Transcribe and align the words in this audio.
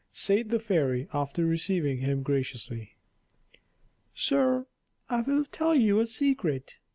Said 0.11 0.49
the 0.49 0.57
fairy, 0.57 1.07
after 1.13 1.45
receiving 1.45 1.99
him 1.99 2.23
graciously; 2.23 2.95
"Sir, 4.15 4.65
I 5.11 5.21
will 5.21 5.45
tell 5.45 5.75
you 5.75 5.99
a 5.99 6.07
secret. 6.07 6.79